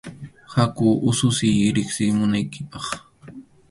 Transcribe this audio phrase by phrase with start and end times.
[0.53, 2.87] Haku ususiy riqsimunaykipaq.